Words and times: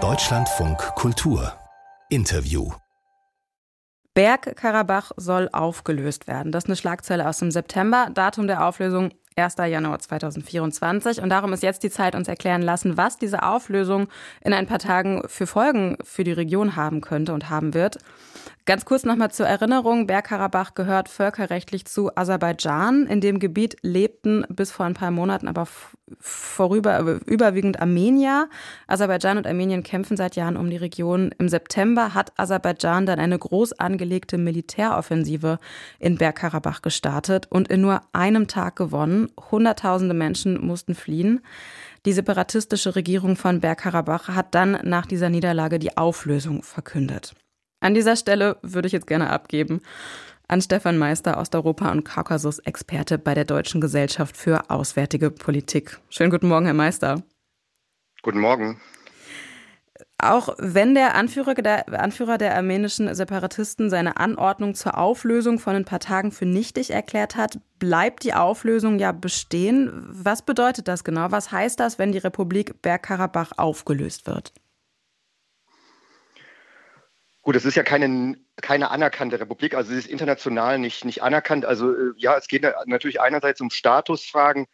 Deutschlandfunk 0.00 0.78
Kultur 0.94 1.52
Interview 2.10 2.70
Bergkarabach 4.14 5.10
soll 5.16 5.48
aufgelöst 5.52 6.28
werden. 6.28 6.52
Das 6.52 6.62
ist 6.64 6.68
eine 6.68 6.76
Schlagzeile 6.76 7.28
aus 7.28 7.38
dem 7.38 7.50
September. 7.50 8.08
Datum 8.14 8.46
der 8.46 8.64
Auflösung 8.64 9.10
1. 9.38 9.56
Januar 9.56 9.98
2024. 9.98 11.22
Und 11.22 11.30
darum 11.30 11.52
ist 11.52 11.62
jetzt 11.62 11.82
die 11.82 11.90
Zeit, 11.90 12.14
uns 12.14 12.28
erklären 12.28 12.62
lassen, 12.62 12.96
was 12.96 13.16
diese 13.16 13.42
Auflösung 13.42 14.08
in 14.42 14.52
ein 14.52 14.66
paar 14.66 14.78
Tagen 14.78 15.22
für 15.26 15.46
Folgen 15.46 15.96
für 16.02 16.24
die 16.24 16.32
Region 16.32 16.76
haben 16.76 17.00
könnte 17.00 17.32
und 17.32 17.50
haben 17.50 17.74
wird. 17.74 17.98
Ganz 18.68 18.84
kurz 18.84 19.04
nochmal 19.04 19.30
zur 19.30 19.46
Erinnerung, 19.46 20.06
Bergkarabach 20.06 20.74
gehört 20.74 21.08
völkerrechtlich 21.08 21.86
zu 21.86 22.14
Aserbaidschan. 22.14 23.06
In 23.06 23.22
dem 23.22 23.38
Gebiet 23.38 23.78
lebten 23.80 24.44
bis 24.50 24.70
vor 24.70 24.84
ein 24.84 24.92
paar 24.92 25.10
Monaten 25.10 25.48
aber 25.48 25.66
vorüber, 26.20 27.18
überwiegend 27.24 27.80
Armenier. 27.80 28.50
Aserbaidschan 28.86 29.38
und 29.38 29.46
Armenien 29.46 29.82
kämpfen 29.82 30.18
seit 30.18 30.36
Jahren 30.36 30.58
um 30.58 30.68
die 30.68 30.76
Region. 30.76 31.34
Im 31.38 31.48
September 31.48 32.12
hat 32.12 32.32
Aserbaidschan 32.36 33.06
dann 33.06 33.18
eine 33.18 33.38
groß 33.38 33.72
angelegte 33.78 34.36
Militäroffensive 34.36 35.58
in 35.98 36.18
Bergkarabach 36.18 36.82
gestartet 36.82 37.46
und 37.48 37.68
in 37.68 37.80
nur 37.80 38.02
einem 38.12 38.48
Tag 38.48 38.76
gewonnen. 38.76 39.27
Hunderttausende 39.50 40.14
Menschen 40.14 40.64
mussten 40.64 40.94
fliehen. 40.94 41.40
Die 42.06 42.12
separatistische 42.12 42.96
Regierung 42.96 43.36
von 43.36 43.60
Bergkarabach 43.60 44.28
hat 44.28 44.54
dann 44.54 44.78
nach 44.84 45.06
dieser 45.06 45.28
Niederlage 45.28 45.78
die 45.78 45.96
Auflösung 45.96 46.62
verkündet. 46.62 47.34
An 47.80 47.94
dieser 47.94 48.16
Stelle 48.16 48.56
würde 48.62 48.86
ich 48.86 48.92
jetzt 48.92 49.06
gerne 49.06 49.30
abgeben 49.30 49.80
an 50.48 50.62
Stefan 50.62 50.96
Meister, 50.96 51.38
Osteuropa- 51.38 51.92
und 51.92 52.04
Kaukasus-Experte 52.04 53.18
bei 53.18 53.34
der 53.34 53.44
Deutschen 53.44 53.80
Gesellschaft 53.80 54.36
für 54.36 54.70
Auswärtige 54.70 55.30
Politik. 55.30 55.98
Schönen 56.08 56.30
guten 56.30 56.48
Morgen, 56.48 56.64
Herr 56.64 56.74
Meister. 56.74 57.22
Guten 58.22 58.40
Morgen. 58.40 58.80
Auch 60.20 60.48
wenn 60.58 60.96
der 60.96 61.14
Anführer, 61.14 61.54
der 61.54 62.00
Anführer 62.00 62.38
der 62.38 62.56
armenischen 62.56 63.14
Separatisten 63.14 63.88
seine 63.88 64.16
Anordnung 64.16 64.74
zur 64.74 64.98
Auflösung 64.98 65.60
von 65.60 65.76
ein 65.76 65.84
paar 65.84 66.00
Tagen 66.00 66.32
für 66.32 66.44
nichtig 66.44 66.90
erklärt 66.90 67.36
hat, 67.36 67.60
bleibt 67.78 68.24
die 68.24 68.34
Auflösung 68.34 68.98
ja 68.98 69.12
bestehen. 69.12 69.92
Was 70.10 70.42
bedeutet 70.42 70.88
das 70.88 71.04
genau? 71.04 71.30
Was 71.30 71.52
heißt 71.52 71.78
das, 71.78 72.00
wenn 72.00 72.10
die 72.10 72.18
Republik 72.18 72.82
Bergkarabach 72.82 73.52
aufgelöst 73.58 74.26
wird? 74.26 74.52
Gut, 77.42 77.54
es 77.54 77.64
ist 77.64 77.76
ja 77.76 77.84
keine, 77.84 78.36
keine 78.56 78.90
anerkannte 78.90 79.38
Republik, 79.38 79.74
also 79.74 79.92
sie 79.92 79.98
ist 79.98 80.08
international 80.08 80.80
nicht, 80.80 81.04
nicht 81.04 81.22
anerkannt. 81.22 81.64
Also 81.64 81.94
äh, 81.94 82.12
ja, 82.16 82.36
es 82.36 82.48
geht 82.48 82.66
natürlich 82.86 83.20
einerseits 83.20 83.60
um 83.60 83.70
Statusfragen, 83.70 84.66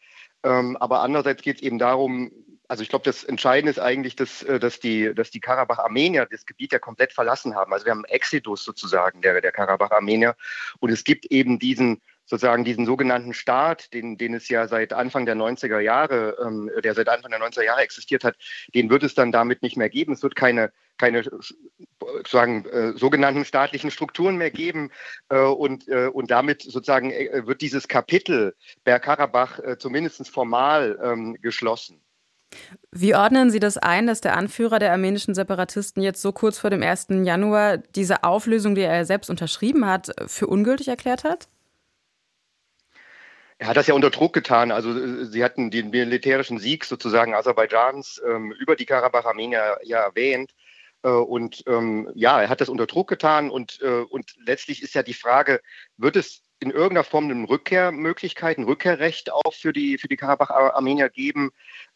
ähm, 0.42 0.76
aber 0.78 1.00
andererseits 1.00 1.42
geht 1.42 1.56
es 1.56 1.62
eben 1.62 1.78
darum, 1.78 2.32
also 2.68 2.82
ich 2.82 2.88
glaube, 2.88 3.04
das 3.04 3.24
Entscheidende 3.24 3.70
ist 3.70 3.78
eigentlich, 3.78 4.16
dass, 4.16 4.42
äh, 4.42 4.58
dass 4.58 4.80
die, 4.80 5.14
dass 5.14 5.30
die 5.30 5.40
Karabach-Armenier 5.40 6.26
das 6.30 6.46
Gebiet 6.46 6.72
ja 6.72 6.78
komplett 6.78 7.12
verlassen 7.12 7.54
haben. 7.54 7.72
Also 7.72 7.86
wir 7.86 7.92
haben 7.92 8.04
einen 8.04 8.14
Exodus 8.14 8.64
sozusagen 8.64 9.20
der, 9.20 9.40
der 9.40 9.52
Karabach-Armenier 9.52 10.36
und 10.80 10.90
es 10.90 11.04
gibt 11.04 11.26
eben 11.26 11.58
diesen 11.58 12.00
sozusagen 12.26 12.64
diesen 12.64 12.86
sogenannten 12.86 13.34
Staat, 13.34 13.92
den, 13.92 14.16
den 14.16 14.34
es 14.34 14.48
ja 14.48 14.66
seit 14.66 14.92
Anfang 14.92 15.26
der 15.26 15.36
90er 15.36 15.78
Jahre, 15.80 16.38
ähm, 16.42 16.70
der 16.82 16.94
seit 16.94 17.08
Anfang 17.08 17.30
der 17.30 17.40
90er 17.40 17.64
Jahre 17.64 17.82
existiert 17.82 18.24
hat, 18.24 18.36
den 18.74 18.88
wird 18.88 19.02
es 19.02 19.14
dann 19.14 19.30
damit 19.30 19.62
nicht 19.62 19.76
mehr 19.76 19.90
geben. 19.90 20.14
Es 20.14 20.22
wird 20.22 20.34
keine, 20.34 20.72
keine 20.96 21.22
sozusagen 21.22 22.64
äh, 22.66 22.92
sogenannten 22.96 23.44
staatlichen 23.44 23.90
Strukturen 23.90 24.36
mehr 24.36 24.50
geben 24.50 24.90
äh, 25.28 25.38
und, 25.38 25.86
äh, 25.88 26.06
und 26.06 26.30
damit 26.30 26.62
sozusagen 26.62 27.10
äh, 27.10 27.46
wird 27.46 27.60
dieses 27.60 27.88
Kapitel 27.88 28.54
Bergkarabach 28.84 29.58
äh, 29.58 29.78
zumindest 29.78 30.28
formal 30.30 30.98
ähm, 31.02 31.36
geschlossen. 31.42 32.00
Wie 32.90 33.14
ordnen 33.14 33.50
Sie 33.50 33.60
das 33.60 33.76
ein, 33.76 34.06
dass 34.06 34.20
der 34.20 34.36
Anführer 34.36 34.78
der 34.78 34.92
armenischen 34.92 35.34
Separatisten 35.34 36.02
jetzt 36.02 36.22
so 36.22 36.32
kurz 36.32 36.58
vor 36.58 36.70
dem 36.70 36.82
1. 36.82 37.06
Januar 37.24 37.78
diese 37.78 38.24
Auflösung, 38.24 38.74
die 38.74 38.82
er 38.82 39.04
selbst 39.04 39.30
unterschrieben 39.30 39.86
hat, 39.86 40.10
für 40.26 40.46
ungültig 40.46 40.88
erklärt 40.88 41.24
hat? 41.24 41.48
Er 43.58 43.68
hat 43.68 43.76
das 43.76 43.86
ja 43.86 43.94
unter 43.94 44.10
Druck 44.10 44.32
getan. 44.32 44.72
Also 44.72 44.90
äh, 44.90 45.24
sie 45.24 45.42
hatten 45.44 45.70
den 45.70 45.90
militärischen 45.90 46.58
Sieg 46.58 46.84
sozusagen 46.84 47.34
Aserbaidschans 47.34 48.20
ähm, 48.26 48.52
über 48.52 48.76
die 48.76 48.86
Karabach-Armenier 48.86 49.78
ja 49.82 50.00
erwähnt. 50.00 50.52
Äh, 51.02 51.08
und 51.08 51.62
ähm, 51.66 52.10
ja, 52.14 52.42
er 52.42 52.48
hat 52.48 52.60
das 52.60 52.68
unter 52.68 52.86
Druck 52.86 53.08
getan. 53.08 53.50
Und, 53.50 53.80
äh, 53.82 54.02
und 54.02 54.34
letztlich 54.44 54.82
ist 54.82 54.94
ja 54.94 55.02
die 55.02 55.14
Frage, 55.14 55.60
wird 55.96 56.16
es 56.16 56.42
in 56.60 56.70
irgendeiner 56.70 57.04
Form 57.04 57.30
eine 57.30 57.48
Rückkehrmöglichkeit, 57.48 58.58
ein 58.58 58.64
Rückkehrrecht 58.64 59.32
auch 59.32 59.52
für 59.52 59.72
die, 59.72 59.98
für 59.98 60.08
die 60.08 60.16
Karabach-Armenier 60.16 61.10
geben? 61.10 61.50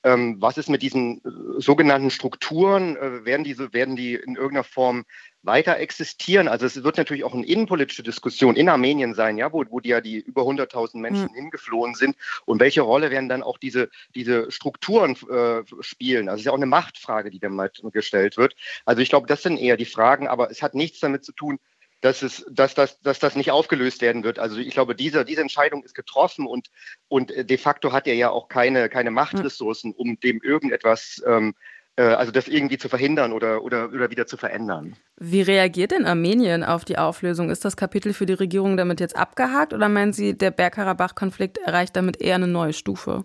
Ähm, 0.05 0.37
was 0.41 0.59
ist 0.59 0.69
mit 0.69 0.83
diesen 0.83 1.19
äh, 1.19 1.61
sogenannten 1.61 2.11
Strukturen? 2.11 2.97
Äh, 2.97 3.25
werden, 3.25 3.45
diese, 3.45 3.73
werden 3.73 3.97
die 3.97 4.15
in 4.15 4.37
irgendeiner 4.37 4.65
Form 4.65 5.05
weiter 5.43 5.79
existieren? 5.79 6.49
Also 6.49 6.67
es 6.67 6.83
wird 6.83 6.99
natürlich 6.99 7.25
auch 7.25 7.35
eine 7.35 7.47
innenpolitische 7.47 8.03
Diskussion 8.03 8.57
in 8.57 8.69
Armenien 8.69 9.15
sein, 9.15 9.39
ja, 9.39 9.53
wo, 9.53 9.65
wo 9.71 9.81
die 9.81 9.89
ja 9.91 10.01
die 10.01 10.19
über 10.19 10.43
100.000 10.43 10.99
Menschen 10.99 11.29
mhm. 11.31 11.35
hingeflohen 11.35 11.95
sind. 11.95 12.17
Und 12.45 12.61
welche 12.61 12.83
Rolle 12.83 13.11
werden 13.11 13.29
dann 13.29 13.43
auch 13.43 13.59
diese, 13.59 13.89
diese 14.15 14.51
Strukturen 14.51 15.17
äh, 15.31 15.63
spielen? 15.81 16.29
Also 16.29 16.37
es 16.37 16.41
ist 16.43 16.47
ja 16.47 16.53
auch 16.53 16.57
eine 16.57 16.67
Machtfrage, 16.67 17.31
die 17.31 17.41
dann 17.41 17.59
gestellt 17.93 18.37
wird. 18.37 18.55
Also 18.85 19.03
ich 19.03 19.09
glaube, 19.09 19.27
das 19.27 19.43
sind 19.43 19.57
eher 19.57 19.77
die 19.77 19.85
Fragen, 19.85 20.29
aber 20.29 20.51
es 20.51 20.63
hat 20.63 20.75
nichts 20.75 21.01
damit 21.01 21.25
zu 21.25 21.33
tun, 21.33 21.59
dass, 22.01 22.23
es, 22.23 22.47
dass, 22.51 22.75
das, 22.75 23.01
dass 23.01 23.19
das 23.19 23.35
nicht 23.35 23.51
aufgelöst 23.51 24.01
werden 24.03 24.23
wird. 24.25 24.39
Also 24.39 24.59
ich 24.59 24.71
glaube, 24.71 24.95
diese, 24.95 25.25
diese 25.25 25.41
Entscheidung 25.41 25.83
ist 25.83 25.95
getroffen 25.95 26.47
und, 26.47 26.69
und 27.09 27.31
de 27.31 27.59
facto 27.59 27.93
hat 27.93 28.07
er 28.07 28.15
ja 28.15 28.31
auch 28.31 28.49
keine, 28.49 28.89
keine 28.89 29.11
Machtressourcen, 29.11 29.93
um 29.93 30.19
dem 30.21 30.41
irgendetwas, 30.43 31.23
ähm, 31.27 31.55
äh, 31.97 32.03
also 32.03 32.31
das 32.31 32.47
irgendwie 32.47 32.79
zu 32.79 32.89
verhindern 32.89 33.33
oder, 33.33 33.63
oder, 33.63 33.93
oder 33.93 34.11
wieder 34.11 34.27
zu 34.27 34.37
verändern. 34.37 34.97
Wie 35.17 35.43
reagiert 35.43 35.91
denn 35.91 36.07
Armenien 36.07 36.63
auf 36.63 36.85
die 36.85 36.99
Auflösung? 36.99 37.51
Ist 37.51 37.65
das 37.65 37.77
Kapitel 37.77 38.13
für 38.13 38.27
die 38.27 38.35
Regierung 38.35 38.77
damit 38.77 39.01
jetzt 39.01 39.17
abgehakt 39.17 39.75
oder 39.75 39.89
meinen 39.89 40.13
Sie, 40.13 40.39
der 40.39 40.53
Bergkarabach-Konflikt 40.53 41.59
erreicht 41.59 41.97
damit 41.97 42.21
eher 42.21 42.37
eine 42.37 42.47
neue 42.47 42.73
Stufe? 42.73 43.25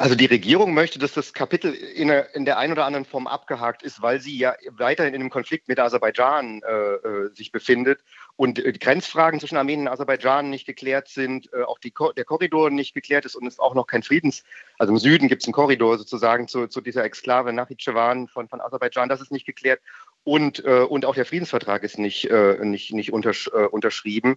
Also 0.00 0.14
die 0.14 0.24
Regierung 0.24 0.72
möchte, 0.72 0.98
dass 0.98 1.12
das 1.12 1.34
Kapitel 1.34 1.74
in 1.74 2.08
der, 2.08 2.34
in 2.34 2.46
der 2.46 2.56
einen 2.56 2.72
oder 2.72 2.86
anderen 2.86 3.04
Form 3.04 3.26
abgehakt 3.26 3.82
ist, 3.82 4.00
weil 4.00 4.18
sie 4.18 4.34
ja 4.38 4.54
weiterhin 4.70 5.12
in 5.12 5.20
einem 5.20 5.28
Konflikt 5.28 5.68
mit 5.68 5.78
Aserbaidschan 5.78 6.62
äh, 6.62 6.72
äh 6.72 7.34
sich 7.34 7.52
befindet 7.52 8.02
und 8.36 8.58
äh, 8.58 8.72
die 8.72 8.78
Grenzfragen 8.78 9.40
zwischen 9.40 9.58
Armenien 9.58 9.88
und 9.88 9.92
Aserbaidschan 9.92 10.48
nicht 10.48 10.64
geklärt 10.64 11.08
sind, 11.08 11.52
äh, 11.52 11.64
auch 11.64 11.78
die, 11.78 11.92
der 12.16 12.24
Korridor 12.24 12.70
nicht 12.70 12.94
geklärt 12.94 13.26
ist 13.26 13.34
und 13.36 13.46
es 13.46 13.58
auch 13.58 13.74
noch 13.74 13.86
kein 13.86 14.02
Friedens, 14.02 14.42
also 14.78 14.90
im 14.90 14.98
Süden 14.98 15.28
gibt 15.28 15.42
es 15.42 15.46
einen 15.48 15.52
Korridor 15.52 15.98
sozusagen 15.98 16.48
zu, 16.48 16.66
zu 16.66 16.80
dieser 16.80 17.04
Exklave 17.04 17.52
Nachitschewan 17.52 18.26
von, 18.26 18.48
von 18.48 18.62
Aserbaidschan, 18.62 19.10
das 19.10 19.20
ist 19.20 19.32
nicht 19.32 19.44
geklärt 19.44 19.82
und, 20.24 20.64
äh, 20.64 20.80
und 20.80 21.04
auch 21.04 21.14
der 21.14 21.24
Friedensvertrag 21.24 21.82
ist 21.82 21.98
nicht, 21.98 22.26
äh, 22.26 22.64
nicht, 22.64 22.92
nicht 22.92 23.12
untersch 23.12 23.48
äh, 23.54 23.66
unterschrieben. 23.66 24.36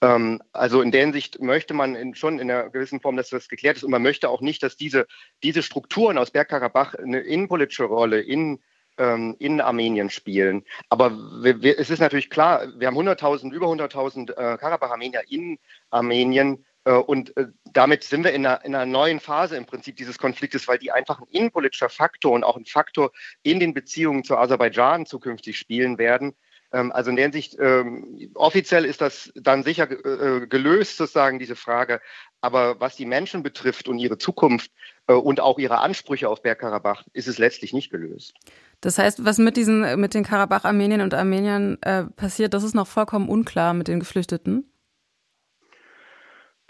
Ähm, 0.00 0.42
also 0.52 0.82
in 0.82 0.90
der 0.90 1.02
Hinsicht 1.02 1.40
möchte 1.40 1.74
man 1.74 1.94
in, 1.94 2.14
schon 2.14 2.38
in 2.38 2.50
einer 2.50 2.68
gewissen 2.70 3.00
Form, 3.00 3.16
dass 3.16 3.30
das 3.30 3.48
geklärt 3.48 3.76
ist 3.76 3.84
und 3.84 3.90
man 3.90 4.02
möchte 4.02 4.28
auch 4.28 4.40
nicht, 4.40 4.62
dass 4.62 4.76
diese, 4.76 5.06
diese 5.42 5.62
Strukturen 5.62 6.18
aus 6.18 6.30
Bergkarabach 6.30 6.94
eine 6.94 7.20
innenpolitische 7.20 7.84
Rolle 7.84 8.20
in 8.20 8.60
ähm, 8.98 9.34
in 9.38 9.60
Armenien 9.60 10.10
spielen. 10.10 10.64
Aber 10.88 11.10
wir, 11.42 11.62
wir, 11.62 11.78
es 11.78 11.90
ist 11.90 12.00
natürlich 12.00 12.28
klar, 12.28 12.66
wir 12.76 12.86
haben 12.86 12.98
100.000, 12.98 13.50
über 13.52 13.66
100.000 13.66 14.30
äh, 14.30 14.58
Karabach-Armenier 14.58 15.22
in 15.28 15.58
Armenien. 15.90 16.64
Äh, 16.84 16.92
und 16.92 17.36
äh, 17.36 17.48
damit 17.72 18.04
sind 18.04 18.24
wir 18.24 18.32
in 18.32 18.46
einer, 18.46 18.64
in 18.64 18.74
einer, 18.74 18.86
neuen 18.86 19.20
Phase 19.20 19.56
im 19.56 19.66
Prinzip 19.66 19.96
dieses 19.96 20.18
Konfliktes, 20.18 20.66
weil 20.68 20.78
die 20.78 20.92
einfach 20.92 21.20
ein 21.20 21.28
innenpolitischer 21.30 21.88
Faktor 21.88 22.32
und 22.32 22.44
auch 22.44 22.56
ein 22.56 22.66
Faktor 22.66 23.12
in 23.42 23.60
den 23.60 23.74
Beziehungen 23.74 24.24
zu 24.24 24.36
Aserbaidschan 24.36 25.06
zukünftig 25.06 25.58
spielen 25.58 25.98
werden. 25.98 26.34
Ähm, 26.72 26.92
also 26.92 27.10
in 27.10 27.16
der 27.16 27.24
Hinsicht, 27.26 27.56
ähm, 27.60 28.30
offiziell 28.34 28.84
ist 28.84 29.00
das 29.00 29.30
dann 29.34 29.62
sicher 29.62 29.90
äh, 29.90 30.46
gelöst, 30.46 30.96
sozusagen, 30.96 31.38
diese 31.38 31.56
Frage. 31.56 32.00
Aber 32.40 32.80
was 32.80 32.96
die 32.96 33.06
Menschen 33.06 33.42
betrifft 33.42 33.86
und 33.86 33.98
ihre 33.98 34.16
Zukunft 34.16 34.70
und 35.06 35.40
auch 35.40 35.58
ihre 35.58 35.78
Ansprüche 35.78 36.28
auf 36.28 36.40
Bergkarabach, 36.40 37.04
ist 37.12 37.26
es 37.26 37.36
letztlich 37.36 37.72
nicht 37.72 37.90
gelöst. 37.90 38.32
Das 38.80 38.96
heißt, 38.96 39.24
was 39.24 39.38
mit 39.38 39.56
diesen, 39.56 40.00
mit 40.00 40.14
den 40.14 40.22
Karabach-Armeniern 40.22 41.00
und 41.00 41.12
Armeniern 41.12 41.78
äh, 41.82 42.04
passiert, 42.04 42.54
das 42.54 42.62
ist 42.62 42.74
noch 42.74 42.86
vollkommen 42.86 43.28
unklar 43.28 43.74
mit 43.74 43.88
den 43.88 43.98
Geflüchteten? 43.98 44.69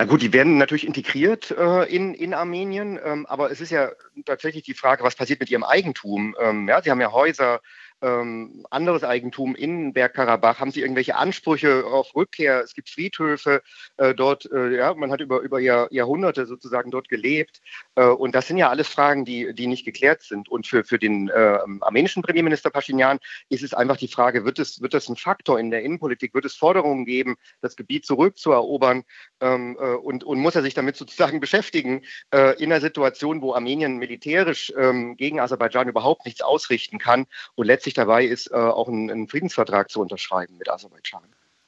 Na 0.01 0.07
gut, 0.07 0.23
die 0.23 0.33
werden 0.33 0.57
natürlich 0.57 0.87
integriert 0.87 1.51
äh, 1.51 1.85
in, 1.95 2.15
in 2.15 2.33
Armenien, 2.33 2.99
ähm, 3.05 3.27
aber 3.27 3.51
es 3.51 3.61
ist 3.61 3.69
ja 3.69 3.91
tatsächlich 4.25 4.63
die 4.63 4.73
Frage, 4.73 5.05
was 5.05 5.15
passiert 5.15 5.41
mit 5.41 5.51
ihrem 5.51 5.63
Eigentum? 5.63 6.35
Ähm, 6.41 6.67
ja, 6.67 6.81
sie 6.81 6.91
haben 6.91 7.03
ja 7.03 7.13
Häuser, 7.13 7.61
ähm, 8.03 8.67
anderes 8.71 9.05
Eigentum 9.05 9.55
in 9.55 9.93
Bergkarabach? 9.93 10.61
Haben 10.61 10.71
sie 10.71 10.81
irgendwelche 10.81 11.17
Ansprüche 11.17 11.85
auf 11.85 12.15
Rückkehr? 12.15 12.63
Es 12.63 12.75
gibt 12.75 12.91
Friedhöfe 12.91 13.63
äh, 13.97 14.15
dort, 14.15 14.51
äh, 14.53 14.77
ja, 14.77 14.95
man 14.95 15.11
hat 15.11 15.21
über, 15.21 15.41
über 15.41 15.61
Jahr, 15.61 15.93
Jahrhunderte 15.93 16.47
sozusagen 16.47 16.91
dort 16.91 17.09
gelebt. 17.09 17.61
Äh, 17.95 18.05
und 18.05 18.35
das 18.35 18.49
sind 18.49 18.57
ja 18.57 18.69
alles 18.69 18.89
Fragen, 18.89 19.25
die, 19.25 19.55
die 19.55 19.67
nicht 19.67 19.85
geklärt 19.85 20.23
sind. 20.23 20.49
Und 20.49 20.67
für, 20.67 20.85
für 20.85 20.99
den 20.99 21.29
äh, 21.29 21.59
armenischen 21.81 22.23
Premierminister 22.23 22.71
Pashinyan 22.71 23.19
ist 23.49 23.63
es 23.63 23.75
einfach 23.75 23.97
die 23.97 24.09
Frage, 24.09 24.45
wird 24.45 24.59
es, 24.59 24.81
wird 24.81 24.95
es 24.95 25.09
ein 25.09 25.17
Faktor 25.17 25.59
in 25.59 25.71
der 25.71 25.83
Innenpolitik? 25.83 26.35
Wird 26.35 26.45
es 26.45 26.55
Forderungen 26.55 27.05
geben, 27.05 27.37
das 27.61 27.77
Gebiet 27.77 28.07
zurückzuerobern? 28.07 29.05
Ähm, 29.41 29.77
äh, 29.81 29.95
und, 29.95 30.25
und 30.25 30.39
muss 30.39 30.55
er 30.55 30.63
sich 30.63 30.75
damit 30.75 30.97
sozusagen 30.97 31.41
beschäftigen 31.41 32.03
äh, 32.33 32.61
in 32.63 32.73
einer 32.73 32.81
Situation, 32.81 33.43
wo 33.43 33.55
Armenien 33.55 33.97
militärisch 33.97 34.73
ähm, 34.77 35.17
gegen 35.17 35.41
Aserbaidschan 35.41 35.89
überhaupt 35.89 36.25
nichts 36.25 36.41
ausrichten 36.41 36.99
kann 36.99 37.27
und 37.55 37.67
letztlich 37.67 37.90
dabei 37.95 38.25
ist, 38.25 38.51
äh, 38.51 38.55
auch 38.55 38.89
einen, 38.89 39.11
einen 39.11 39.29
Friedensvertrag 39.29 39.91
zu 39.91 40.01
unterschreiben 40.01 40.57
mit 40.59 40.71
Aserbaidschan. 40.71 41.23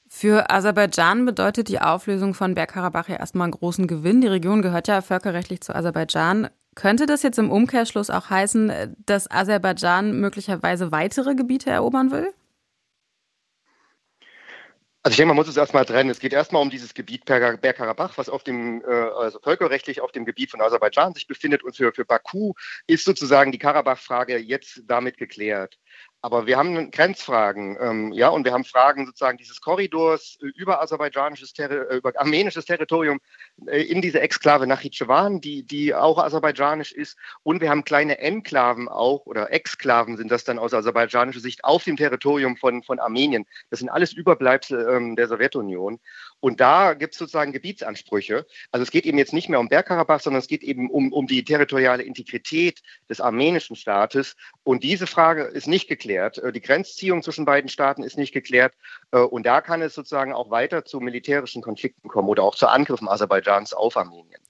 Für 0.09 0.51
Aserbaidschan 0.51 1.25
bedeutet 1.25 1.69
die 1.69 1.81
Auflösung 1.81 2.35
von 2.35 2.55
Bergkarabach 2.55 3.09
ja 3.09 3.17
erstmal 3.17 3.47
einen 3.47 3.53
großen 3.53 3.87
Gewinn. 3.87 4.21
Die 4.21 4.27
Region 4.27 4.61
gehört 4.61 4.87
ja 4.87 5.01
völkerrechtlich 5.01 5.63
zu 5.63 5.75
Aserbaidschan. 5.75 6.51
Könnte 6.75 7.07
das 7.07 7.23
jetzt 7.23 7.39
im 7.39 7.51
Umkehrschluss 7.51 8.11
auch 8.11 8.29
heißen, 8.29 8.95
dass 9.07 9.31
Aserbaidschan 9.31 10.21
möglicherweise 10.21 10.93
weitere 10.93 11.35
Gebiete 11.35 11.71
erobern 11.71 12.11
will? 12.11 12.33
Also 15.05 15.15
ich 15.15 15.17
denke, 15.17 15.29
man 15.29 15.37
muss 15.37 15.49
es 15.49 15.57
erstmal 15.57 15.85
trennen. 15.85 16.11
Es 16.11 16.21
geht 16.21 16.33
erstmal 16.33 16.63
um 16.63 16.71
dieses 16.71 16.95
Gebiet 16.95 17.25
Bergkarabach, 17.25 18.17
was 18.19 18.29
auf 18.29 18.45
dem, 18.45 18.83
äh, 18.83 18.87
also 18.87 19.41
völkerrechtlich 19.41 20.01
auf 20.01 20.13
dem 20.13 20.25
Gebiet 20.25 20.53
von 20.53 20.61
Aserbaidschan 20.61 21.13
sich 21.15 21.27
befindet. 21.27 21.65
Und 21.65 21.77
für, 21.77 21.93
für 21.93 22.05
Baku 22.05 22.53
ist 22.87 23.05
sozusagen 23.05 23.51
die 23.51 23.59
Karabach-Frage 23.59 24.39
jetzt 24.39 24.83
damit 24.87 25.17
geklärt. 25.17 25.77
Aber 26.25 26.47
wir 26.47 26.57
haben 26.57 26.93
Grenzfragen, 26.93 27.77
ähm, 27.81 28.13
ja, 28.13 28.29
und 28.29 28.45
wir 28.45 28.53
haben 28.53 28.63
Fragen 28.65 29.07
sozusagen 29.07 29.39
dieses 29.39 29.61
Korridors 29.61 30.39
äh, 30.41 30.47
über 30.55 30.81
aserbaidschanisches, 30.81 31.53
Terri 31.53 31.75
äh, 31.75 31.97
über 31.97 32.13
armenisches 32.17 32.65
Territorium 32.65 33.19
äh, 33.67 33.83
in 33.83 34.01
diese 34.01 34.21
Exklave 34.21 34.69
Nachitschewan, 34.69 35.41
die, 35.41 35.65
die 35.65 35.93
auch 35.93 36.19
aserbaidschanisch 36.19 36.93
ist. 36.93 37.19
Und 37.43 37.61
wir 37.61 37.71
haben 37.71 37.83
kleine 37.83 38.19
Enklaven 38.19 38.89
auch, 38.89 39.27
oder 39.27 39.53
Exklaven 39.53 40.17
sind 40.17 40.31
das 40.31 40.45
dann 40.45 40.61
aus 40.61 40.73
aserbaidschanischer 40.73 41.41
Sicht, 41.41 41.65
auf 41.65 41.83
dem 41.83 41.97
Territorium 41.97 42.57
von, 42.57 42.85
von 42.85 43.01
Armenien. 43.01 43.45
Das 43.71 43.81
sind 43.81 43.89
alles 43.89 44.13
Überbleibsel 44.13 44.89
ähm, 44.89 45.17
der 45.17 45.27
Sowjetunion. 45.27 45.99
Und 46.43 46.61
da 46.61 46.95
gibt 46.95 47.15
es 47.15 47.21
sozusagen 47.21 47.53
Gebietsansprüche. 47.53 48.45
Also 48.73 48.83
es 48.83 48.91
geht 48.91 49.07
eben 49.07 49.17
jetzt 49.17 49.33
nicht 49.33 49.49
mehr 49.49 49.61
um 49.61 49.69
Bergkarabach, 49.69 50.19
sondern 50.19 50.41
es 50.41 50.49
geht 50.49 50.65
eben 50.65 50.91
um, 50.91 51.13
um 51.13 51.29
die 51.29 51.45
territoriale 51.45 52.03
Integrität 52.03 52.83
des 53.09 53.21
armenischen 53.21 53.77
Staates. 53.77 54.35
Und 54.65 54.83
diese 54.83 55.07
Frage 55.07 55.45
ist 55.45 55.69
nicht 55.69 55.87
geklärt. 55.87 56.39
Äh, 56.39 56.51
die 56.51 56.61
Grenzziehung 56.61 57.23
zwischen 57.23 57.45
beiden 57.45 57.69
Staaten 57.69 58.03
ist 58.03 58.19
nicht 58.19 58.33
geklärt. 58.33 58.75
Äh, 59.13 59.19
und 59.19 59.47
da 59.47 59.61
kann 59.61 59.83
es 59.83 59.95
sozusagen 59.95 60.33
auch 60.33 60.51
weiter 60.51 60.85
zu 60.85 60.99
militärischen 60.99 61.63
Konflikten 61.63 62.09
kommen 62.09 62.29
oder 62.29 62.43
auch 62.43 62.57
zu 62.57 62.67
Angriffen 62.67 63.09
Aserbaidschans 63.09 63.73
auf 63.73 63.97
Armenien. 63.97 64.41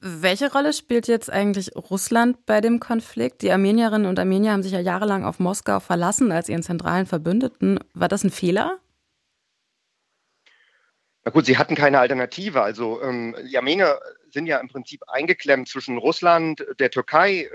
Welche 0.00 0.52
Rolle 0.52 0.72
spielt 0.72 1.06
jetzt 1.06 1.30
eigentlich 1.30 1.76
Russland 1.76 2.46
bei 2.46 2.60
dem 2.60 2.80
Konflikt? 2.80 3.42
Die 3.42 3.52
Armenierinnen 3.52 4.08
und 4.08 4.18
Armenier 4.18 4.50
haben 4.50 4.64
sich 4.64 4.72
ja 4.72 4.80
jahrelang 4.80 5.24
auf 5.24 5.38
Moskau 5.38 5.78
verlassen 5.78 6.32
als 6.32 6.48
ihren 6.48 6.64
zentralen 6.64 7.06
Verbündeten. 7.06 7.78
War 7.94 8.08
das 8.08 8.24
ein 8.24 8.30
Fehler? 8.30 8.78
Na 11.24 11.30
gut, 11.30 11.46
sie 11.46 11.58
hatten 11.58 11.74
keine 11.74 11.98
Alternative. 11.98 12.62
Also 12.62 13.02
ähm, 13.02 13.36
die 13.50 13.58
Armenier 13.58 14.00
sind 14.30 14.46
ja 14.46 14.58
im 14.58 14.68
Prinzip 14.68 15.02
eingeklemmt 15.08 15.68
zwischen 15.68 15.98
Russland, 15.98 16.64
der 16.78 16.90
Türkei, 16.90 17.48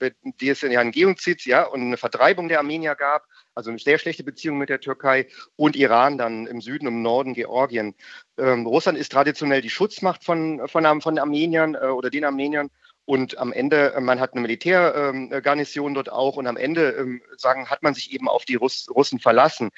äh, 0.00 0.10
die 0.40 0.48
es 0.50 0.60
ja 0.60 0.80
einen 0.80 0.92
Geozid, 0.92 1.44
ja, 1.46 1.64
und 1.64 1.80
eine 1.80 1.96
Vertreibung 1.96 2.48
der 2.48 2.58
Armenier 2.58 2.94
gab, 2.94 3.26
also 3.54 3.70
eine 3.70 3.78
sehr 3.78 3.98
schlechte 3.98 4.22
Beziehung 4.22 4.58
mit 4.58 4.68
der 4.68 4.80
Türkei 4.80 5.26
und 5.56 5.76
Iran 5.76 6.18
dann 6.18 6.46
im 6.46 6.60
Süden 6.60 6.86
im 6.86 7.02
Norden 7.02 7.34
Georgien. 7.34 7.94
Ähm, 8.36 8.66
Russland 8.66 8.98
ist 8.98 9.12
traditionell 9.12 9.62
die 9.62 9.70
Schutzmacht 9.70 10.24
von, 10.24 10.66
von, 10.68 11.00
von 11.00 11.18
Armeniern 11.18 11.74
äh, 11.74 11.86
oder 11.86 12.10
den 12.10 12.24
Armeniern. 12.24 12.70
Und 13.04 13.38
am 13.38 13.52
Ende, 13.52 13.94
äh, 13.94 14.00
man 14.00 14.20
hat 14.20 14.32
eine 14.32 14.42
Militärgarnison 14.42 15.88
ähm, 15.88 15.94
dort 15.94 16.12
auch 16.12 16.36
und 16.36 16.46
am 16.46 16.56
Ende 16.56 16.90
ähm, 16.90 17.22
sagen, 17.36 17.70
hat 17.70 17.82
man 17.82 17.94
sich 17.94 18.12
eben 18.12 18.28
auf 18.28 18.44
die 18.44 18.56
Russ 18.56 18.86
Russen 18.94 19.18
verlassen. 19.18 19.70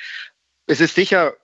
Es 0.66 0.80
ist 0.80 0.94
sicher 0.94 1.34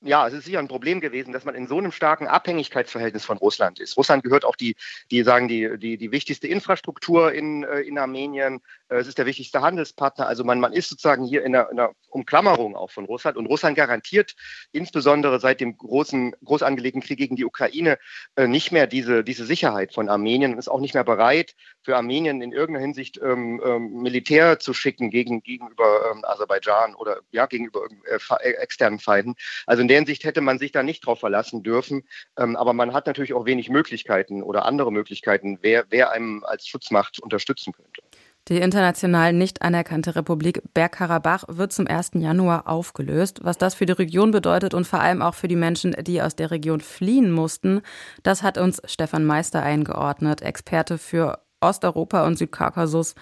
ja, 0.00 0.26
es 0.26 0.34
ist 0.34 0.44
sicher 0.44 0.58
ein 0.58 0.68
Problem 0.68 1.00
gewesen, 1.00 1.32
dass 1.32 1.44
man 1.44 1.54
in 1.54 1.66
so 1.66 1.78
einem 1.78 1.92
starken 1.92 2.26
Abhängigkeitsverhältnis 2.26 3.24
von 3.24 3.38
Russland 3.38 3.80
ist. 3.80 3.96
Russland 3.96 4.22
gehört 4.22 4.44
auch 4.44 4.56
die, 4.56 4.76
die 5.10 5.22
sagen, 5.22 5.48
die, 5.48 5.78
die, 5.78 5.96
die 5.96 6.12
wichtigste 6.12 6.46
Infrastruktur 6.48 7.32
in, 7.32 7.64
äh, 7.64 7.80
in 7.80 7.98
Armenien. 7.98 8.60
Äh, 8.88 8.96
es 8.96 9.08
ist 9.08 9.18
der 9.18 9.26
wichtigste 9.26 9.62
Handelspartner. 9.62 10.26
Also 10.26 10.44
man, 10.44 10.60
man 10.60 10.72
ist 10.72 10.88
sozusagen 10.88 11.24
hier 11.24 11.44
in 11.44 11.54
einer, 11.54 11.70
in 11.70 11.78
einer 11.78 11.92
Umklammerung 12.08 12.76
auch 12.76 12.90
von 12.90 13.04
Russland. 13.04 13.36
Und 13.36 13.46
Russland 13.46 13.76
garantiert 13.76 14.34
insbesondere 14.72 15.40
seit 15.40 15.60
dem 15.60 15.76
großen, 15.76 16.34
groß 16.44 16.62
angelegten 16.62 17.02
Krieg 17.02 17.18
gegen 17.18 17.36
die 17.36 17.44
Ukraine 17.44 17.98
äh, 18.36 18.46
nicht 18.46 18.72
mehr 18.72 18.86
diese, 18.86 19.24
diese 19.24 19.44
Sicherheit 19.44 19.92
von 19.92 20.08
Armenien 20.08 20.52
und 20.52 20.58
ist 20.58 20.68
auch 20.68 20.80
nicht 20.80 20.94
mehr 20.94 21.04
bereit, 21.04 21.54
für 21.82 21.96
Armenien 21.96 22.40
in 22.42 22.52
irgendeiner 22.52 22.84
Hinsicht 22.84 23.20
ähm, 23.22 23.60
ähm, 23.64 24.02
Militär 24.02 24.58
zu 24.58 24.74
schicken 24.74 25.10
gegen, 25.10 25.42
gegenüber 25.42 26.12
ähm, 26.12 26.24
Aserbaidschan 26.24 26.94
oder 26.94 27.20
ja, 27.30 27.46
gegenüber 27.46 27.86
äh, 28.04 28.50
externen 28.52 28.98
Feinden. 28.98 29.34
Also 29.66 29.82
in 29.82 29.88
der 29.88 29.98
Hinsicht 29.98 30.24
hätte 30.24 30.40
man 30.40 30.58
sich 30.58 30.72
da 30.72 30.82
nicht 30.82 31.06
drauf 31.06 31.20
verlassen 31.20 31.62
dürfen. 31.62 32.04
Ähm, 32.38 32.56
aber 32.56 32.72
man 32.72 32.92
hat 32.92 33.06
natürlich 33.06 33.34
auch 33.34 33.46
wenig 33.46 33.68
Möglichkeiten 33.68 34.42
oder 34.42 34.64
andere 34.64 34.92
Möglichkeiten, 34.92 35.58
wer, 35.62 35.84
wer 35.90 36.10
einem 36.10 36.44
als 36.44 36.66
Schutzmacht 36.66 37.20
unterstützen 37.20 37.72
könnte. 37.72 38.02
Die 38.48 38.58
international 38.58 39.32
nicht 39.32 39.62
anerkannte 39.62 40.14
Republik 40.14 40.62
Bergkarabach 40.72 41.44
wird 41.48 41.72
zum 41.72 41.88
1. 41.88 42.12
Januar 42.14 42.68
aufgelöst. 42.68 43.40
Was 43.42 43.58
das 43.58 43.74
für 43.74 43.86
die 43.86 43.92
Region 43.92 44.30
bedeutet 44.30 44.72
und 44.72 44.86
vor 44.86 45.00
allem 45.00 45.20
auch 45.20 45.34
für 45.34 45.48
die 45.48 45.56
Menschen, 45.56 45.96
die 46.04 46.22
aus 46.22 46.36
der 46.36 46.52
Region 46.52 46.80
fliehen 46.80 47.32
mussten, 47.32 47.82
das 48.22 48.44
hat 48.44 48.56
uns 48.56 48.80
Stefan 48.84 49.24
Meister 49.24 49.64
eingeordnet, 49.64 50.42
Experte 50.42 50.96
für 50.96 51.40
Osteuropa 51.60 52.24
und 52.24 52.38
Südkaukasus 52.38 53.16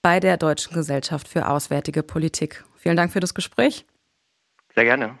bei 0.00 0.20
der 0.20 0.36
Deutschen 0.36 0.74
Gesellschaft 0.74 1.26
für 1.26 1.48
Auswärtige 1.48 2.04
Politik. 2.04 2.64
Vielen 2.76 2.96
Dank 2.96 3.12
für 3.12 3.20
das 3.20 3.34
Gespräch. 3.34 3.84
Sehr 4.74 4.84
gerne. 4.84 5.18